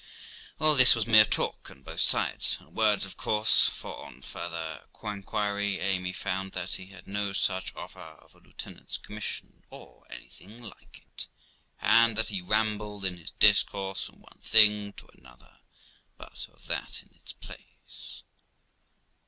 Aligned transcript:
All 0.59 0.73
this 0.73 0.95
was 0.95 1.05
mere 1.05 1.25
talk 1.25 1.69
on 1.69 1.83
both 1.83 1.99
sides, 2.01 2.57
and 2.59 2.75
words, 2.75 3.05
of 3.05 3.17
course; 3.17 3.69
for, 3.69 4.03
on 4.03 4.23
farther 4.23 4.87
inquiry, 5.03 5.77
Amy 5.79 6.11
found 6.11 6.53
that 6.53 6.73
he 6.73 6.87
had 6.87 7.05
no 7.05 7.33
such 7.33 7.71
offer 7.75 7.99
of 7.99 8.33
a 8.33 8.39
lieutenant's 8.39 8.97
commission, 8.97 9.61
or 9.69 10.07
anything 10.09 10.59
like 10.63 11.03
it; 11.13 11.27
and 11.79 12.17
that 12.17 12.29
he 12.29 12.41
rambled 12.41 13.05
in 13.05 13.17
his 13.17 13.29
discourse 13.29 14.07
from 14.07 14.21
one 14.21 14.39
thing 14.41 14.91
to 14.93 15.07
another; 15.19 15.59
but 16.17 16.47
of 16.51 16.65
that 16.65 17.03
in 17.03 17.13
its 17.15 17.33
place. 17.33 18.23